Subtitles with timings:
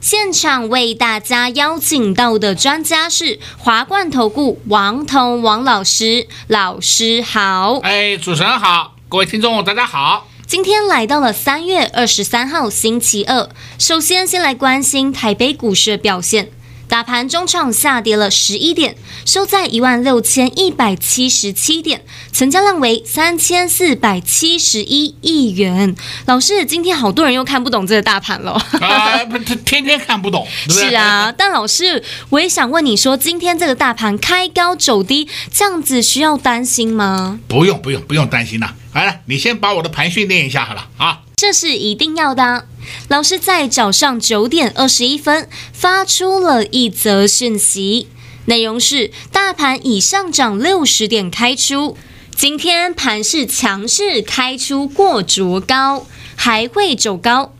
[0.00, 7.80] 现场为大家邀请到的专家是华冠投顾王彤王老师，老师好。
[7.82, 10.28] 哎，主持人好，各位听众大家好。
[10.46, 16.50] 今天来到了三月二十三号星期二，首先先来关心台北股市的表现。
[16.88, 22.02] 大盘中场下跌了十一点，收在一万六千一百七十七点，
[22.32, 25.94] 成交量为三千四百七十一亿元。
[26.24, 28.52] 老师，今天好多人又看不懂这个大盘了。
[28.80, 30.46] 啊，不，天天看不懂。
[30.70, 37.38] 是啊，但老师，我也想问你说，今天这个大盘开高走低，这样子需要担心吗？
[37.46, 38.74] 不用，不用，不用担心了。
[38.92, 41.20] 好了，你先把我的盘训练一下好了啊。
[41.36, 42.66] 这是一定要的。
[43.08, 48.08] 老师在早上九点二十一分发出了一则讯息，
[48.46, 51.96] 内容是：大盘已上涨六十点开出，
[52.34, 57.52] 今天盘是强势开出过卓高，还会走高，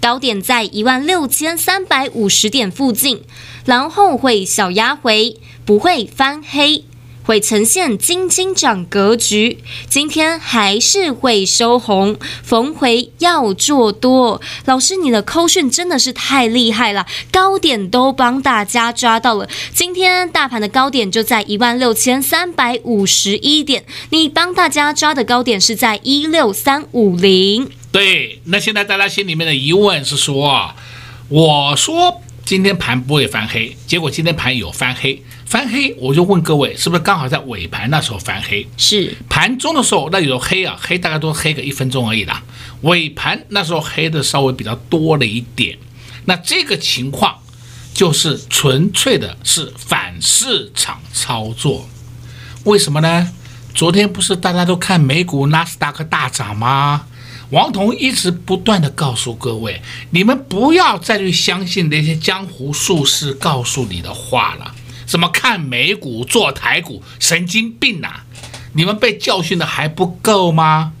[0.00, 3.22] 高点在一万六千三百五十点附近，
[3.66, 6.84] 然后会小压回，不会翻黑。
[7.26, 14.40] 会呈现金金涨格局，今天还是会收红，逢回要做多。
[14.64, 19.48] 老师，你的扣讯真的是太厉害了，高点都帮大家抓到了。
[19.74, 27.68] 今天大盘的高点就在一万六千三百五十一点，你帮大家抓的高点是在一六三五零。
[27.90, 30.70] 对，那现在大家心里面的疑问是说，
[31.28, 35.20] 我说今天盘不会翻黑，结果今天盘有翻黑。
[35.46, 38.66] 翻黑，我就问各位，是不是刚好在尾盘那时候翻黑？
[38.76, 42.42] 是盘中的时候，那有黑啊，黑大概都黑个一分钟而已啦。
[42.80, 45.78] 尾盘那时候黑的稍微比较多了一点，
[46.24, 47.38] 那这个情况
[47.94, 51.88] 就是纯粹的是反市场操作。
[52.64, 53.32] 为什么呢？
[53.72, 57.06] 昨天不是大家都看美股纳斯达克大涨吗？
[57.50, 59.80] 王彤一直不断的告诉各位，
[60.10, 64.74] 你们不要再去相信那些江湖术士告诉你的话了。
[65.06, 68.24] 怎么看美股做台股，神经病呐、啊！
[68.74, 70.92] 你们被教训的还不够吗？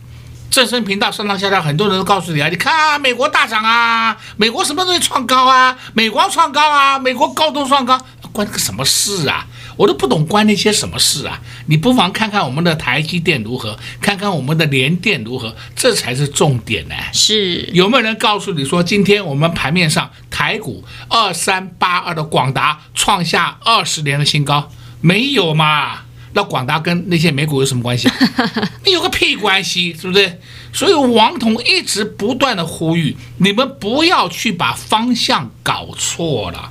[0.48, 8.00] 正声频道上上下下很多人都告诉你啊，你看啊，美国大涨啊，美国什么东西创高啊，美国创高啊，美国高度创高，
[8.32, 9.44] 关个什么事啊？
[9.76, 11.38] 我都不懂关那些什么事啊！
[11.68, 16.94] 你不妨看看我们的台积电如何，看看我们的联电如何，这才是重点呢。
[17.12, 24.70] 是有没有人告诉你说，今天我们盘面上台股二三八二的广达创下二十年的新高？
[25.00, 26.02] 没有嘛？
[26.34, 28.08] 那广达跟那些美股有什么关系？
[28.84, 30.38] 你有个屁关系，是不是？
[30.72, 36.70] 所以王彤一直不断的呼吁你们不要去把方向搞错了。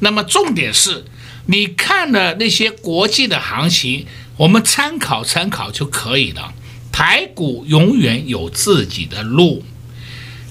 [0.00, 1.06] 那么重点是。
[1.46, 6.52] 你看了那些国际的行情，我们参考参考就可以了。
[6.90, 9.64] 台股永远有自己的路。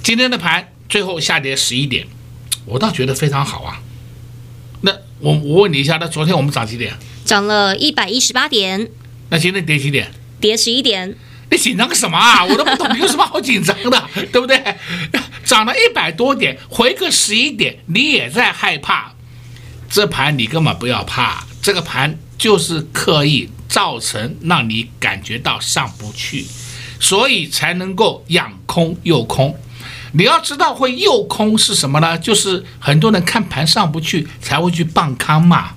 [0.02, 2.08] 今天的盘最后下跌十一点，
[2.66, 3.82] 我倒觉得非常好啊。
[4.82, 6.98] 那我我问你一下，那昨天我们涨几点？
[7.24, 8.90] 涨了一百一十八点。
[9.30, 10.12] 那今天跌几点？
[10.42, 11.16] 跌十一点。
[11.50, 12.44] 你紧张个什么啊？
[12.44, 14.62] 我都不懂，有什么好紧张的， 对不对？
[15.46, 19.14] 涨了一百多点，回个十一点，你也在害怕。
[19.90, 26.46] 这盘你根本不要怕，这个盘就是刻意造成让你感觉到上不去，
[27.00, 29.58] 所以才能够养空诱空。
[30.12, 32.18] 你要知道会诱空是什么呢？
[32.18, 35.72] 就是很多人看盘上不去才会去放空嘛，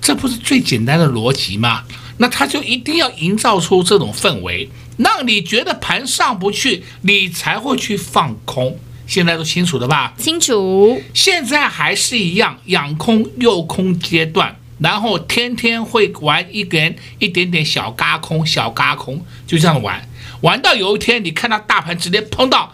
[0.00, 1.82] 这不是最简单的逻辑吗？
[2.18, 8.78] 那他就一定要营造出这种氛围，让你觉得盘上不去，你才会去放空。
[9.08, 10.14] 现在都清楚了吧？
[10.16, 11.02] 清楚。
[11.12, 20.06] 现在还是一样养空诱空阶段，然后天天会玩一点一点点小嘎空小嘎空，就这样玩，
[20.40, 22.72] 玩到有一天你看到大盘直接碰到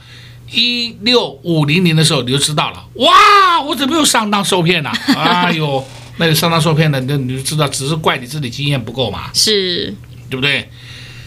[0.51, 2.85] 一六五零零的时候，你就知道了。
[2.95, 4.91] 哇，我怎么又上当受骗了？
[5.17, 5.85] 哎呦，
[6.17, 9.95] 那你上当受骗的，那你就知道，只是怪你自己经验不够嘛，是
[10.29, 10.69] 对不对？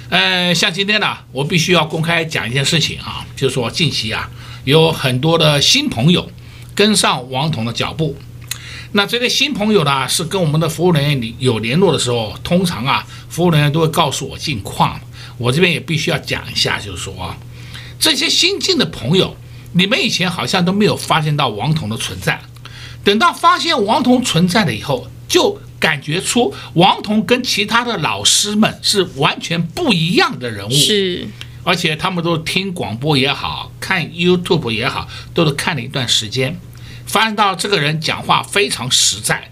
[0.09, 4.29] 呃，像今天呢，我必须要公开讲一件事情啊，就是说近期啊。
[4.65, 6.31] 有很多的新朋友
[6.73, 8.15] 跟上王彤的脚步，
[8.95, 14.99] 那这个新朋友呢，是跟我们的服务人员有联络的时候，通常啊，服务人员都会告诉我近况。
[15.37, 17.35] 我这边也必须要讲一下，就是说啊，
[17.99, 19.35] 这些新进的朋友，
[19.73, 22.39] 你们以前好像都没有发现到王彤的存在，
[23.03, 30.71] 等到发现王彤存在了以后，就感觉出王彤跟其他的老师们是完全不一样的人物。
[30.71, 31.27] 是，
[31.63, 36.59] 而且他们都听广播也好，看 YouTube 也好，都是看了一段时间，
[37.13, 39.51] 发现到这个人讲话非常实在。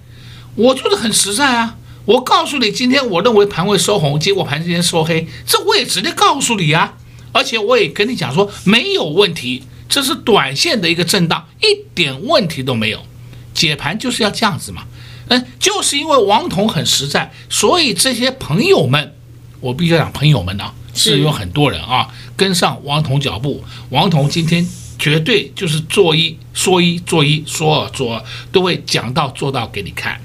[0.56, 1.76] 我就是很实在啊！
[2.06, 6.96] 我告诉你，今天我认为盘会收红，结果盘今天收黑，这我也直接告诉你啊！
[7.32, 13.06] 而且我也跟你讲说没有问题，这是短线的一个震荡，一点问题都没有。
[13.54, 14.86] 解盘就是要这样子嘛，
[15.28, 19.14] 嗯，就是因为王彤很实在，所以这些朋友们，
[19.60, 23.64] 我必须要讲朋友们呢、啊，是有很多人啊跟上王彤脚步。
[23.92, 24.68] 王彤今天
[25.02, 30.22] 绝对就是做一说一做一说二做二，都会讲到做到给你看。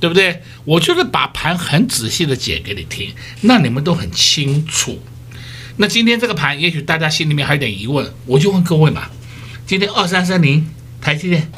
[0.00, 0.40] 对不对？
[0.64, 5.02] 我就是把盘很仔细的解给你听，那你们都很清楚。
[5.78, 9.10] 那今天这个盘，也许大家心里面还有点疑问，我就问各位嘛：
[9.66, 11.50] 今天二三三零台积电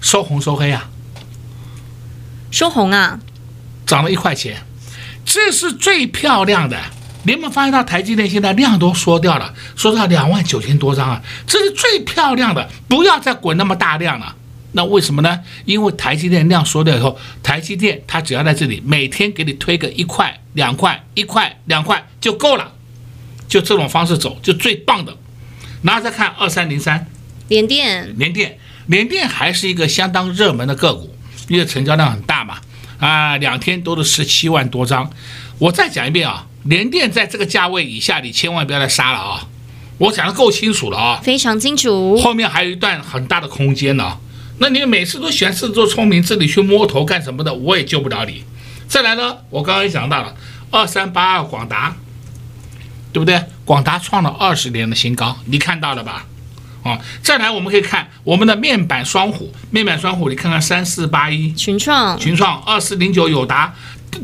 [0.00, 0.88] 收红收黑啊？
[2.52, 3.18] 收红啊，
[3.84, 4.62] 涨了一块钱，
[5.24, 6.80] 这是最漂亮的。
[7.24, 11.22] 你有没有发现到台积电现在量都缩掉了，缩到两万九千多张啊？
[11.46, 14.34] 这是最漂亮的，不要再滚那么大量了。
[14.72, 15.40] 那为什么呢？
[15.64, 22.72] 因为台积电量缩掉以后，台积电它只要在这里每天给你推个一块、两块、一块、两块就够了，
[23.48, 25.16] 就这种方式走就最棒的。
[25.82, 27.06] 然后再看二三零三，
[27.48, 31.16] 联电，联电，联电还是一个相当热门的个股，
[31.48, 32.58] 因为成交量很大嘛，
[32.98, 35.10] 啊，两天都是十七万多张。
[35.58, 39.46] 我再讲一遍啊，联电在这个价位以下，你千万不要再杀了啊！
[39.98, 44.18] 我讲的够清楚了啊，非常清楚，后面还有一段很大的空间呢。
[44.58, 47.54] 那你每次都喜欢自作聪明，这里去摸头干什么的？
[47.54, 48.44] 我也救不了你。
[48.86, 50.34] 再来呢，我刚刚也讲到了
[50.70, 51.96] 二三八二广达，
[53.12, 53.42] 对不对？
[53.64, 56.26] 广达创了二十年的新高，你看到了吧？
[56.84, 63.74] 哦，再来我们可以看我们的面板双虎，面板双虎，你看看三四八一群创，群创二四零九友达，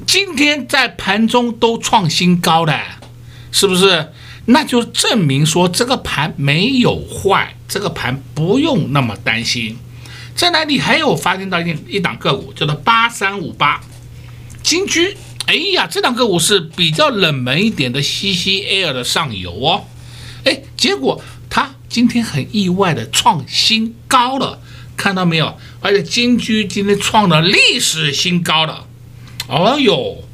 [0.07, 2.79] 今天在盘中都创新高的，
[3.53, 4.13] 是不是？
[4.47, 9.79] 那就证明说这个盘没有坏，这个盘不用那么担心。
[10.35, 13.81] 再来，你还有发现到一一档个股，叫做八三五八，
[14.63, 15.17] 金居。
[15.47, 19.85] 哎呀，这档个股是比较冷门一点的 CCL 的上游哦。
[20.45, 24.61] 哎，结果它今天很意外的创新高了，
[24.97, 25.57] 看到没有？
[25.81, 28.87] 而且金居今天创了历史新高了。
[29.49, 30.25] 哦呦，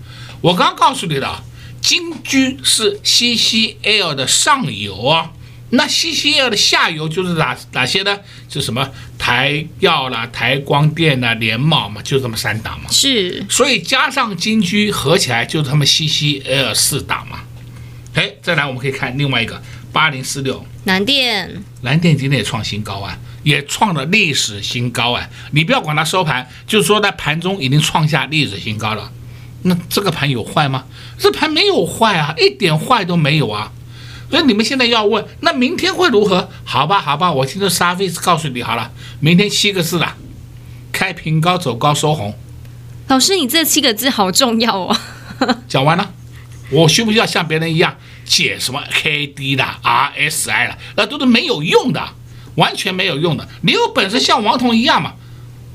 [0.41, 1.43] 我刚刚告诉你的，
[1.81, 5.33] 金居是 CCL 的上游啊。
[5.73, 8.19] 那 CCL 的下游就是哪哪些呢？
[8.49, 12.91] 就什么台药啦、台光电啦、联茂嘛，就这么三档嘛。
[12.91, 17.41] 是，所以加上金居合起来就是他们 CCL 四档嘛。
[18.15, 19.61] 哎，再来我们可以看另外一个
[19.93, 25.29] 八零四六南电，南电今天也创新高啊，也创了历史新高啊。
[25.53, 29.13] 你不要管它收盘，就是说在盘中已经创下历史新高了。
[29.63, 30.87] 那这个盘有坏吗？
[31.19, 33.73] 这盘没有坏啊，一点坏都没有啊。
[34.31, 36.49] 所以你们现在要问，那明天会如何？
[36.65, 38.91] 好吧，好吧，我现在沙菲斯告诉你好了，
[39.21, 40.17] 明天七个字了，
[40.93, 42.35] 开平高走高收红。
[43.09, 44.97] 老师，你这七个字好重要哦。
[45.69, 46.13] 讲完了，
[46.71, 50.79] 我需不需要像别人一样解什么 K D 的 R S I 了？
[50.97, 52.03] 那都是没有用的，
[52.55, 53.49] 完全没有用的。
[53.63, 55.15] 你有本事像王彤一样嘛？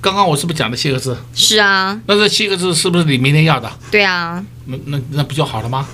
[0.01, 1.17] 刚刚我是不是讲的七个字？
[1.33, 1.99] 是啊。
[2.07, 3.71] 那这七个字是不是你明天要的？
[3.91, 4.43] 对啊。
[4.65, 5.87] 那那那不就好了吗？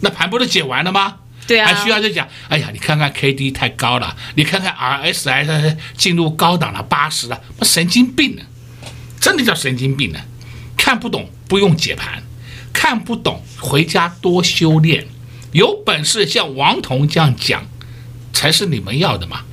[0.00, 1.16] 那盘不是解完了吗？
[1.46, 2.26] 对啊，还需要再讲？
[2.48, 8.42] 哎呀，你看看 K D 太高了，你看看 R S I 进入高档了八十了，那神经病呢？
[9.20, 10.20] 真的叫神经病呢！
[10.76, 12.22] 看不懂不用解盘，
[12.74, 15.06] 看不懂回家多修炼，
[15.52, 17.64] 有本事像王彤这样讲，
[18.34, 19.44] 才是你们要的嘛！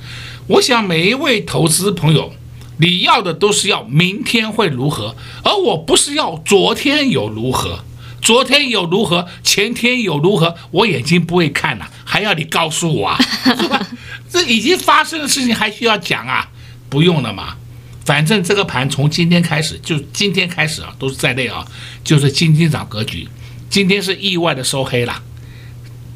[0.48, 2.34] 我想每一位投资朋友，
[2.78, 7.84] 你要的都是要明天会如何，而我不是要昨天有如何。
[8.20, 13.18] 昨天有如何，前天有如何，我眼睛不会看呐、还要你告诉我啊？
[13.44, 13.84] 是吧？
[14.28, 16.48] 这已经发生的事情还需要讲啊？
[16.88, 17.56] 不用了嘛，
[18.04, 21.64] 反正这个盘从今天开始，就今天开始啊，都是在内啊，
[22.02, 23.28] 就是今天涨格局。
[23.70, 25.22] 今天是意外的收黑了，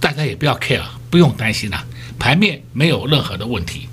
[0.00, 1.84] 大家也不要 care，不用担心了，
[2.18, 3.88] 盘面没有任何的问题，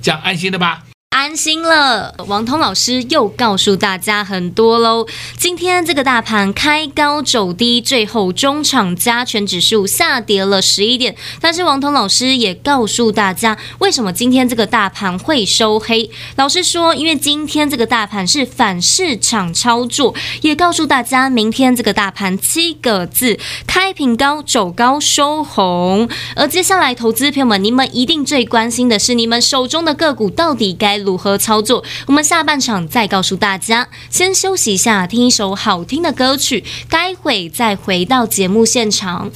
[0.00, 0.84] 这样安心的吧？
[1.14, 5.06] 安心了，王彤老师又告诉大家很多喽。
[5.36, 11.14] 今天这个大盘开高走低，最后中场加权指数下跌了十一点。
[11.40, 16.10] 但是王彤老师也告诉大家，为什么今天这个大盘会收黑？
[16.34, 20.12] 老师说，因为今天这个大盘是反市场操作。
[20.42, 26.08] 也告诉大家，明天这个大盘七个字：开平高走高收红。
[26.34, 31.03] 而接下来，投资朋友们，你们一定最关心的是，你们手中的个股到底该。
[31.04, 33.88] 组合操作，我们下半场再告诉大家。
[34.10, 39.30] 先休息一下，听一首好听的歌曲，待会再回到节目现场。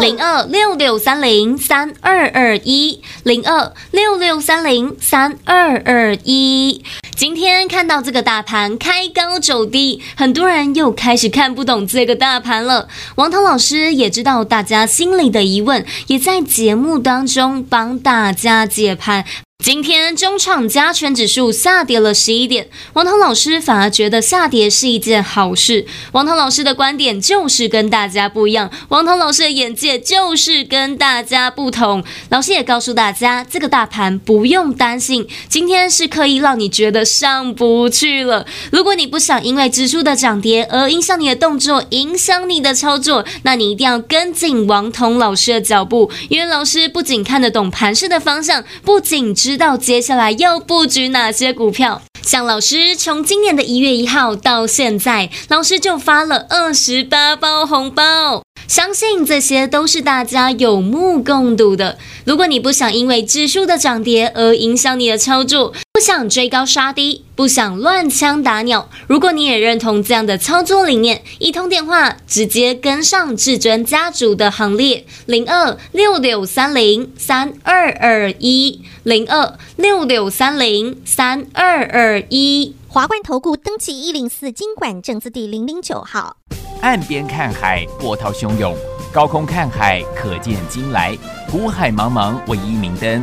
[0.00, 6.82] 零二六六三零三二二一，零二六六三零三二二一。
[7.20, 12.88] 今天看到这个大盘开高走低，很多人又开始看不懂这个大盘了。
[13.16, 19.26] 王涛老师也知道大家心里的疑问，也在节目当中帮大家解盘。
[19.72, 25.86] 今天中创加权指数下跌了十一点，王涛老师反而觉得下跌是一件好事。
[26.10, 32.02] 王涛老师的观点就是跟大家不一样，王涛老师的眼界就是跟大家不同。
[32.30, 38.44] 老师也告诉大家，这个大盘不用担心，今天是可以让你觉得上不去了。
[38.72, 49.59] 如果你不想因为指数的涨跌而影响你的动作，影响你的操作，那你一定要跟紧王彤老师的脚步，因为老师不仅看得懂盘势的方向，不仅知。
[49.60, 52.00] 到接下来要布局哪些股票？
[52.22, 61.98] 像老师从今年的一月一号到现在，老师就发了二十八包红包，相信这些都是大家有目共睹的。
[62.24, 82.74] 如果你不想因为指数的涨跌而影响你的操作，想追高杀低，不想乱枪打鸟，如果你也认同这样的操作理念，一通电话直接跟上至尊家族的行列，零二六六三零三二二一，零二六六三零三二二一。
[82.88, 86.36] 华冠投顾登记一零四金管证字第零零九号。
[86.80, 88.74] 岸边看海，波涛汹涌；
[89.12, 91.16] 高空看海，可见金来。
[91.50, 93.22] 古海茫茫，唯一明灯。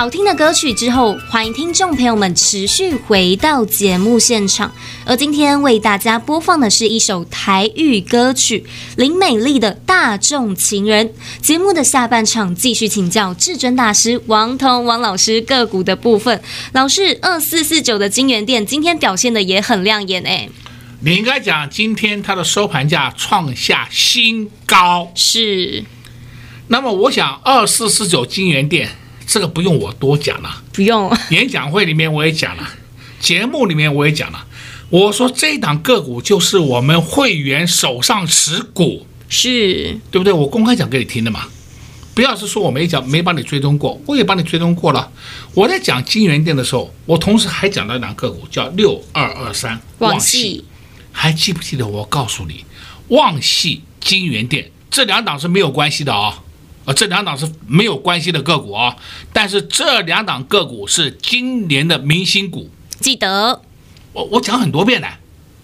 [0.00, 4.72] 好听的歌曲之后，欢迎听众朋友们持续回到节目现场。
[5.04, 8.64] 而今天为大家播放的是一首台语歌曲
[8.96, 11.06] 林美丽的《大众情人》。
[11.42, 16.40] 节目的下半场继续请教至尊大师王彤王老师个股的部分。
[16.72, 20.48] 老师，二四四九的金源店今天表现的也很亮眼哎。
[21.00, 25.12] 你应该讲今天它的收盘价创下新高。
[25.14, 25.84] 是。
[26.68, 28.88] 那么我想二四四九京元电。
[29.30, 31.08] 这个不用我多讲了，不用。
[31.30, 32.68] 演讲会里面我也讲了，
[33.20, 34.44] 节目里面我也讲了。
[34.88, 40.32] 我说这档个股就是我们会员手上持股，是对不对？
[40.32, 41.44] 我公开讲给你听的嘛。
[42.12, 45.08] 不要是说我没讲，没帮你追踪过，我也帮你追踪过了。
[45.54, 50.64] 我在讲金源店的时候，我同时还讲到一档个股叫六二二三旺系，
[51.12, 52.64] 还记不记得我告诉你，
[53.10, 56.34] 旺系金源店这两档是没有关系的啊、哦。
[56.90, 58.96] 啊，这两档是没有关系的个股啊，
[59.32, 62.68] 但是这两档个股是今年的明星股。
[62.98, 63.62] 记得，
[64.12, 65.08] 我我讲很多遍了。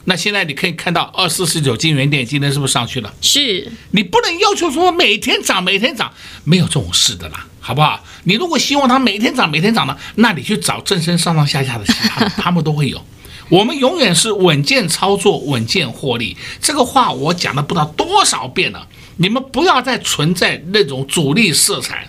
[0.05, 3.13] 那现在你可以看到二四四九金元店今天是不是上去了？
[3.21, 3.73] 是。
[3.91, 6.13] 你不能要求说每天涨每天涨，
[6.45, 8.05] 没有这种事的啦，好不好？
[8.23, 13.05] 你如果希望它每天涨每天涨呢，那你去找正身上上下下的其他的，他们都会有。
[13.49, 16.37] 我们永远是稳健操作，稳健获利。
[16.61, 18.87] 这个话我讲了不知道多少遍了。
[19.17, 22.09] 你们不要再存在那种主力色彩，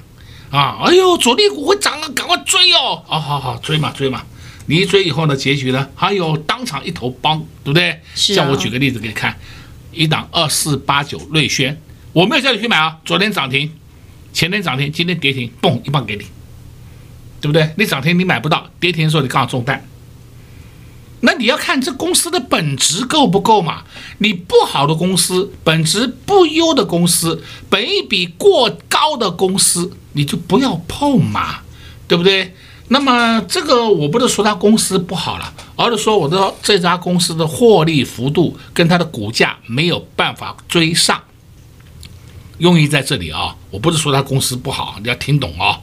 [0.52, 0.78] 啊！
[0.84, 3.02] 哎呦，主力股会涨了，赶快追哦！
[3.06, 4.24] 好好好，追嘛追嘛！
[4.66, 5.88] 你一追以后呢，结局呢？
[5.96, 8.02] 还有当场一头崩，对不对？
[8.14, 8.36] 是啊。
[8.36, 9.34] 像我举个例子给你看，
[9.94, 13.72] 一档二四八九瑞轩，我没有叫你去买啊，昨天涨停，
[14.34, 16.26] 前天涨停，今天跌停，嘣一棒给你，
[17.40, 17.72] 对不对？
[17.78, 19.87] 你涨停你买不到，跌停的时候你刚好中弹。
[21.22, 23.84] 那你要看这公司的本质够不够嘛？
[24.20, 31.62] 你不好的公司，本质不优的公司，本益比过高的公司，你就不要碰嘛，
[32.08, 32.54] 对不对？
[32.90, 41.22] 那么这个我不是说它公司不好了，而是说我的这家公司的获利幅度跟它的股价没有办法追上。
[42.60, 45.82] 用意在这里啊，我不是说它公司不好，你要听懂啊。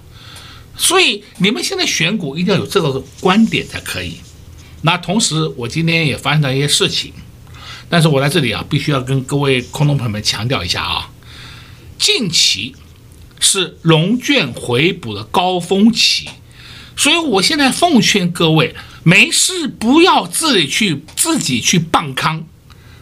[0.76, 4.16] 所以你们现在选股一定要有这个观点才可以。
[4.86, 7.10] 那同时，我今天也发生了一些事情，
[7.88, 11.10] 但是我在这里啊，必须要跟各位空头朋友们强调一下啊，
[11.98, 12.76] 近期
[13.40, 16.28] 是融券回补的高峰期，
[16.94, 22.44] 所以我现在奉劝各位，没事不要自己去自己去棒康，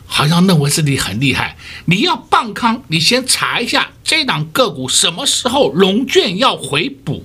[0.07, 1.57] 好像认为自己很厉害。
[1.87, 7.25] 你要棒康，你先查一下这档个股什么时候融券要回补，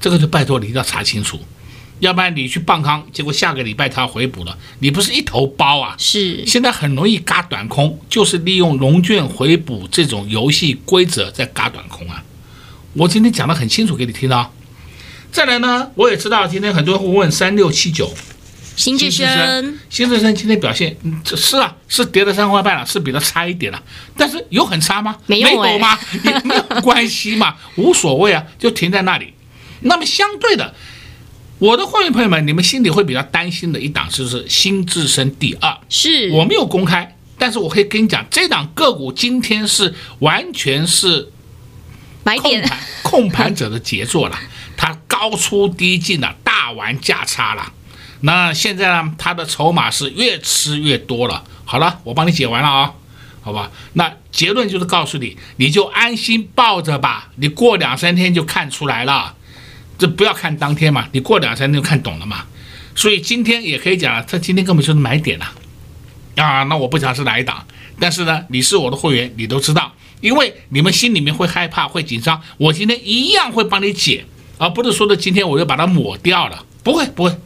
[0.00, 1.38] 这个就拜托你一定要查清楚。
[2.00, 5.94] 要不然你去棒康，结果下个礼拜它回补了，你不是一头包啊？
[5.98, 6.44] 是。
[6.46, 12.24] 现在很容易嘎短空，就是利用融券回补这种游戏规则在嘎短空啊。
[12.94, 14.50] 我今天讲的很清楚给你听啊。
[15.30, 18.12] 再来呢，我也知道今天很多人会问三六七九，
[18.74, 23.80] 新智深，新智深今天表现，嗯，是啊，是跌了三块半了，是比它差一点了，
[24.16, 25.16] 但是有很差吗？
[25.26, 25.98] 没有、欸、没有吗？
[26.24, 29.34] 也没有关系嘛，无所谓啊，就停在那里。
[29.82, 30.74] 那么相对的。
[31.60, 41.30] 我的会员朋友们，你们心里会比较担心的一档就是新智深第二，是我没有公开，但是我可以跟你讲，这档个股今天是完全是
[42.24, 42.66] 买点
[43.04, 44.38] 控盘者的杰作了，
[44.74, 47.70] 它高出低进了，大玩价差了。
[48.22, 51.44] 那现在呢，它的筹码是越吃越多了。
[51.66, 52.92] 好了，我帮你解完了啊，
[53.42, 53.70] 好吧？
[53.92, 59.34] 那结论就是告诉你，你就安心抱着吧，你过两三天就看出来了。
[60.00, 62.46] 这不要看当天嘛，你过两三天就看懂了嘛。
[62.94, 65.52] 所以今天也可以讲了，他今天根本就是买点了
[66.36, 66.62] 啊。
[66.64, 67.66] 那我不讲是哪一档，
[68.00, 74.24] 但是呢，你是我的会员，你都知道，因为你们心里面会害怕、会紧张，我今天一样会帮你解，
[74.56, 76.64] 而不是说的今天我就把它抹掉了。
[76.82, 77.36] 不会不会，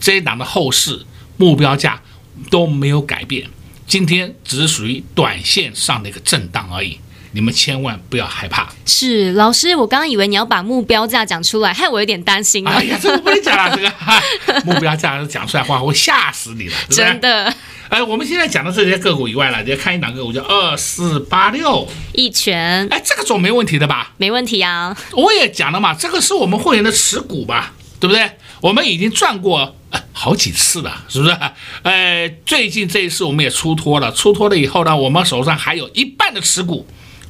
[0.00, 2.02] 这一档的后市目标价
[2.50, 3.48] 都没有改变，
[3.86, 6.98] 今天只属于短线上的一个震荡而已。
[7.34, 8.68] 你们千万不要害怕。
[8.86, 12.66] 是老师，我刚刚以为你要把目标价讲出来，害我有点担心。
[12.66, 17.04] 哎呀，这个不能讲了，这个 目标价讲出来话，我会吓死你了，对对？
[17.04, 17.54] 真的。
[17.88, 22.86] 哎，我们现在讲的这些个股以外了，你要看一档个股叫二四八六一拳。
[22.88, 24.12] 哎，这个总没问题的吧？
[24.16, 24.96] 没问题啊。
[25.12, 28.30] 我也讲了嘛，这个是我们会员的持股吧，对不对？
[28.60, 29.76] 我们已经赚过
[30.12, 31.36] 好几次了，是不是？
[31.82, 36.86] 哎，最近这一次我们也出脱了，出脱了以后呢，我们手上还有一半的持股。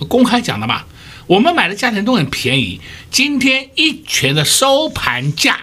[0.09, 0.85] 公开讲的嘛，
[1.27, 2.81] 我们买的价钱都很便宜。
[3.11, 5.61] 今天一拳的收盘价，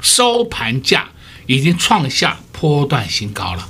[0.00, 1.08] 收盘价
[1.46, 3.68] 已经创下波段新高了，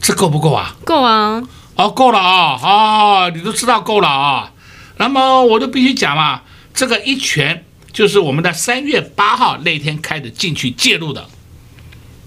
[0.00, 0.76] 这够不够啊？
[0.84, 1.42] 够啊！
[1.74, 2.60] 哦，够了啊！
[2.62, 4.52] 哦，你都知道够了啊。
[4.98, 6.42] 那么我就必须讲嘛，
[6.74, 11.26] 这个一拳就是我们的三月八号那天开始进去介入的。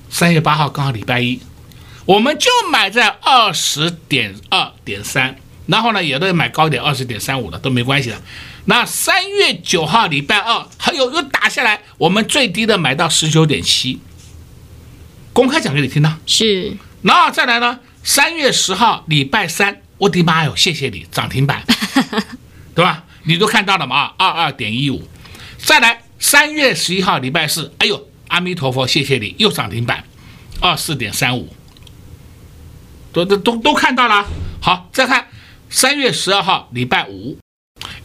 [0.10, 1.40] 三月八号刚好礼拜一，
[2.06, 8.22] 我们就买在二十点二点三，然后呢，也都买高点二十点三五的都没关系的。
[8.66, 14.00] 那三月九号礼拜二还有又打下来，我们最低的买到十九点七，
[15.34, 16.18] 公开讲给你听的。
[16.26, 21.64] 是，然后再来呢，三月十号礼拜三，我的妈哟，谢谢你涨停板，
[22.74, 23.04] 对吧？
[23.24, 24.14] 你都看到了嘛？
[24.18, 25.08] 二二点一五，
[25.58, 30.04] 再来三月十一号礼拜四，哎呦，阿弥陀佛，谢谢你又涨停板，
[30.60, 31.56] 二四点三五，
[33.14, 34.26] 都都都都看到了。
[34.62, 35.28] 好，再看
[35.70, 37.38] 三月十二号礼拜五。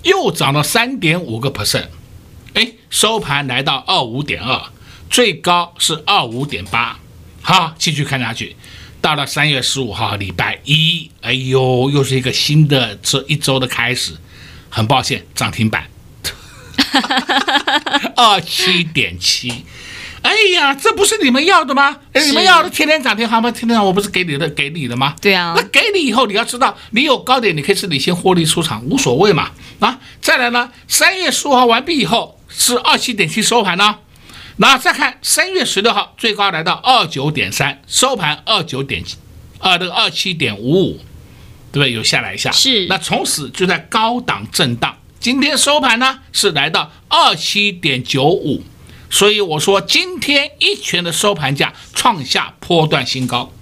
[0.03, 1.88] 又涨了三点五个 percent，
[2.55, 4.70] 哎，收盘来到二五点二，
[5.11, 6.99] 最高是二五点八。
[7.42, 8.57] 好，继续看下去，
[9.03, 14.16] 到了三月十五号礼拜一，哎呦，又是一个新的这一周的开始。
[14.70, 15.90] 很抱歉，涨停板，
[18.16, 19.64] 二七点七。
[20.23, 21.97] 哎呀，这不是你们要的吗？
[22.13, 23.51] 哎，你们要的天天涨停，好吗？
[23.51, 25.17] 天天我不是给你的，给你的吗？
[25.21, 25.55] 对啊。
[25.57, 29.51] 那给你以后，你要知道，你有高点，你可以自己先获利出场，无所谓嘛。
[29.79, 33.97] 啊，再来呢，三月十五号完毕以后是二七点七收盘呢。
[34.57, 39.03] 那再看三月十六号，最高来到二九点三，收盘二九点，
[39.59, 41.01] 呃，这个二七点五五，
[41.73, 41.93] 对不对？
[41.93, 42.51] 有下来一下。
[42.53, 42.87] 是。
[42.87, 48.63] 那从此就在高档震荡，今天收盘呢是来到二七点九五。
[49.11, 53.53] 所以我说，今天一拳的收盘价创下波段新高，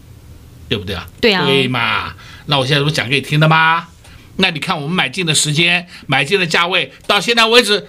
[0.68, 1.06] 对不对啊？
[1.20, 1.44] 对啊。
[1.46, 2.14] 对嘛？
[2.46, 3.88] 那我现在不讲给你听的吗？
[4.36, 7.88] 那你看我们买进的时间、买进的价位，到现在为止，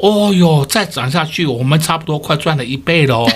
[0.00, 3.28] 哦哟，再涨下去，我们差不多快赚了一倍喽，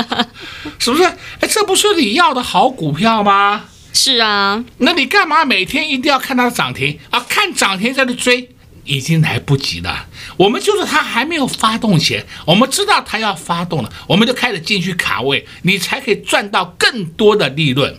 [0.78, 1.02] 是不是？
[1.40, 3.64] 哎，这不是你要的好股票吗？
[3.92, 4.64] 是啊。
[4.78, 7.18] 那你干嘛每天一定要看它的涨停啊？
[7.28, 8.48] 看涨停在那追？
[8.84, 17.94] 已经来不及了，我们就是它还没有发动前，我们知道它要发动了，我们就开始进去卡位，你才可以赚到更多的利润。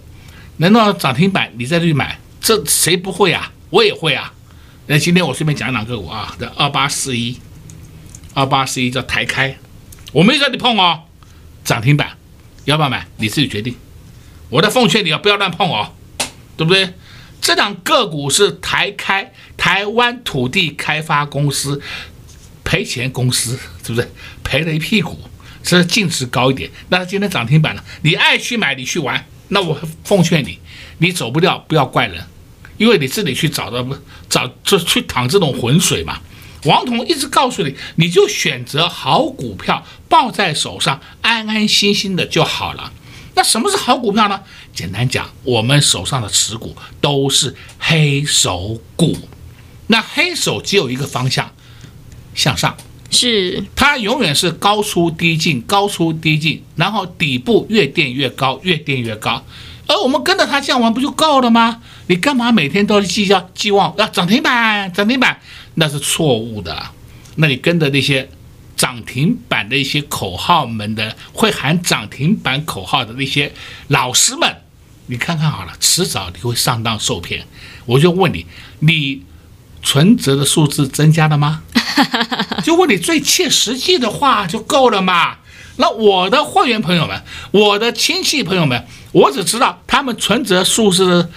[0.58, 3.52] 难道涨停板你再去买，这谁不会啊？
[3.70, 4.34] 我也会啊。
[4.88, 7.40] 那今天我随便讲两个股啊，这二八四一，
[8.34, 9.58] 二八四一叫台开，
[10.12, 11.04] 我没叫你碰哦，
[11.64, 12.18] 涨停板
[12.66, 13.08] 要不要买？
[13.18, 13.76] 你自己决定。
[14.50, 15.94] 我的奉劝你啊，不要乱碰哦，
[16.58, 16.94] 对不对？
[17.44, 21.82] 这档个股是台开，台湾土地开发公司
[22.64, 24.10] 赔钱公司，是不是
[24.46, 25.20] 赔了一屁股？
[25.62, 29.26] 是净值高一点，那它今天涨停板了，你爱去买，你去玩。
[29.50, 30.58] 那我奉劝你，
[31.00, 32.26] 你走不掉，不要怪人，
[32.78, 33.94] 因为你自己去找的不
[34.30, 36.22] 找就去淌这种浑水嘛。
[36.64, 42.94] 王彤一直告诉你，你就选择好股票抱在手上，安安心心的就好了。
[43.36, 44.40] 那什么是好股票呢？
[44.74, 49.16] 简单讲，我们手上的持股都是黑手股。
[49.88, 51.52] 那黑手只有一个方向，
[52.36, 52.78] 向上，
[53.10, 59.44] 是它永远是高出低进，高出低进，然后底部越垫越高，越垫越高。
[59.88, 61.82] 而我们跟着它这样玩不就够了吗？
[62.08, 65.40] 你干嘛每天都计较寄望要涨停板，涨停板？
[65.76, 66.84] 那是错误的。
[67.36, 68.30] 那你跟着那些。
[68.76, 73.54] 涨停板的一些口号们的会喊涨停板口号的那些
[73.88, 74.58] 老师们，
[75.08, 77.46] 你看看好了，迟早你会上当受骗。
[77.86, 78.46] 我就问你，
[78.80, 79.24] 你
[79.82, 81.64] 存折的数字增加了吗？
[82.64, 85.38] 就问你最切实际的话就够了嘛。
[85.78, 91.30] 那我的会员朋友们，我的亲戚朋友们，我只知道他们存折数字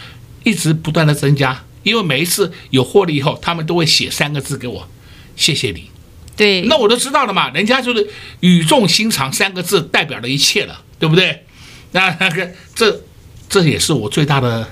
[0.44, 4.88] 一直不断的增加，因为每一次有获利以后，他们都会写三个字给我，
[5.36, 5.90] 谢谢你。
[6.36, 8.06] 对，那我都知道了嘛，人家就是
[8.40, 11.44] 语重心长三个字代表了一切了，对不对？
[11.92, 13.00] 那那个这
[13.48, 14.68] 这也是我最大的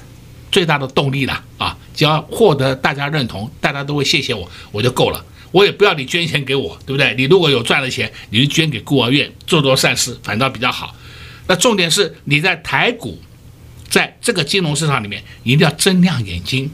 [0.53, 1.77] 最大的动力了啊！
[1.95, 5.25] 只要获得大家认同，大家都会谢谢我，我就够了。
[5.53, 7.15] 我也不要你捐钱给我，对不对？
[7.17, 10.95] 你如果有赚了钱，你就捐给孤儿院，做做善事，反倒比较好。
[11.47, 13.19] 那重点是你在台股，
[13.89, 16.71] 在这个金融市场里面，一定要睁亮眼睛，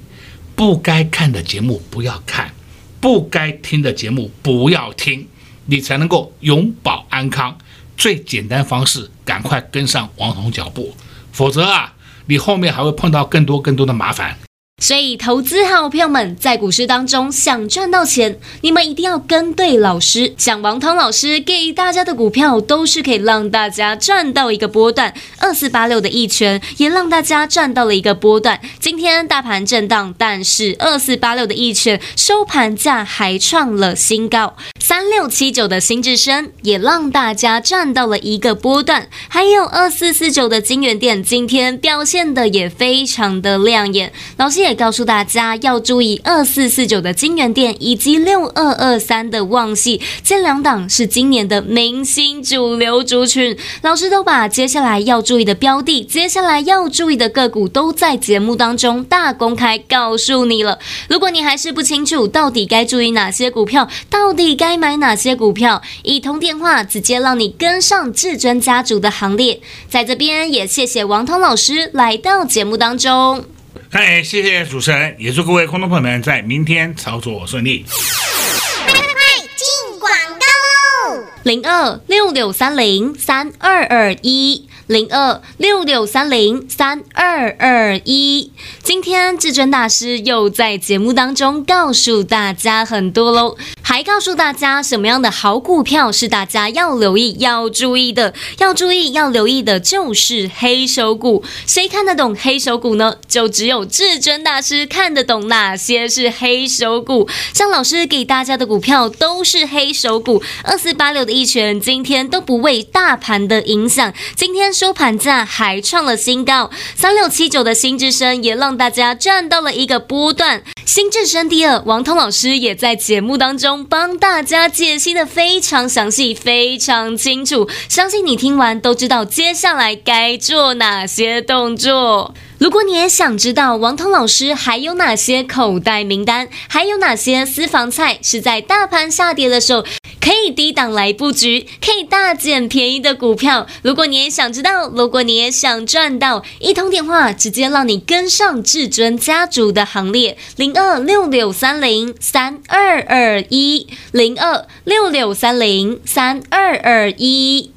[0.56, 2.52] 不该看的节目不要看。
[3.00, 5.26] 不该听的节目不要听，
[5.66, 7.56] 你才能够永保安康。
[7.96, 10.94] 最简单方式，赶快跟上王彤脚步，
[11.32, 11.94] 否则啊，
[12.26, 14.38] 你后面还会碰到更多更多的麻烦。
[14.82, 20.32] 所以，投资好朋友们在股市当中想赚到钱，你们一定要跟对老师。
[20.38, 25.12] 像王涛老师给大家的股票，都是可以让大家赚到一个波段。
[25.38, 28.58] 二四八六的一拳也让大家赚到了一个波段。
[28.80, 34.56] 今天大盘震荡，但是二四八六的一拳收盘价还创了新高。
[34.78, 39.08] 三六七九的新智深也让大家赚到了一个波段。
[39.28, 44.10] 还有二四四九的金元店，今天表现的也非常的亮眼。
[44.38, 44.69] 老师也。
[44.70, 53.56] 也告诉大家要注意二四四九的金元店以及六二二三的旺系，这两档是今年的明星主流族群。
[53.82, 60.78] 老师都把接下来要注意的标的，接下来要注意的个股都在节目当中大公开告诉你了。
[61.08, 69.60] 如果你还是不清楚到底该注意哪些股票，到底该买哪些股票，一通电话直接让你跟上至尊家族的行列。
[69.88, 73.44] 在这边也谢谢王通老师来到节目当中。
[73.90, 77.84] 嗨，谢谢主持人，也祝各位观众朋友们在明天操作顺利。
[77.88, 79.12] 快快快，
[79.56, 81.24] 进广告喽！
[81.42, 84.68] 零二六六三零三二二一。
[84.90, 88.50] 零二六六三零三二二一，
[88.82, 98.34] 今天至尊大师又在节目当中告诉大家很多喽，还告诉大家什么样的好股票是大家要留意、要注意的。
[98.58, 101.44] 要注意、要留意的就是黑手股。
[101.68, 103.14] 谁看得懂黑手股呢？
[103.28, 107.28] 就只有至尊大师看得懂哪些是黑手股。
[107.54, 114.74] 像老师给大家的股票都是黑手股，二四八六的一拳今天都不为大盘的影响，今天。
[114.80, 120.62] 收盘价还创了新高，三六七九的新至升也让大家赚到了一个波段。
[120.86, 132.34] 新至升第二，王通老师也在节目当中帮大家解析的非常详细、非常清楚，相信你听完都知道接下来该做哪些动作。
[132.58, 139.84] 如果你也想知道王通老师还有哪些口袋名单，还有哪些私房菜是在大盘下跌的时候，
[140.20, 143.66] 可以低档来布局，可以大捡便宜的股票。
[143.82, 157.72] 如果你也想知道，如果你也想赚到，一通电话直接让你跟上至尊家族的行列，零二六六三零三二二一，零二六六三零三二二一。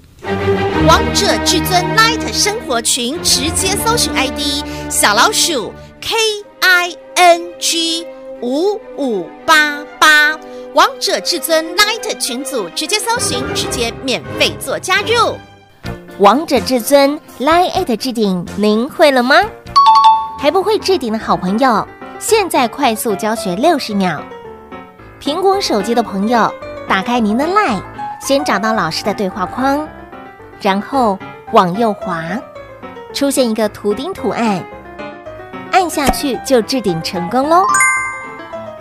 [0.88, 6.16] 王者至尊 Light 生活群，直接搜寻 ID 小老鼠 K
[6.60, 8.06] I N G
[8.44, 10.38] 五五八八。
[10.74, 15.38] 王者至尊 Light 群组，直接搜寻，直接免费做加入。
[16.20, 19.38] 王者至尊 Light 置顶，您会了吗？
[20.38, 21.88] 还不会置顶的好朋友，
[22.20, 24.22] 现在快速教学六十秒。
[25.22, 26.54] 苹果手机的朋友，
[26.86, 27.82] 打开您的 Light，
[28.20, 29.88] 先找到老师的对话框，
[30.60, 31.18] 然后
[31.54, 32.26] 往右滑，
[33.14, 34.62] 出现一个图钉图案，
[35.72, 37.64] 按下去就置顶成功喽。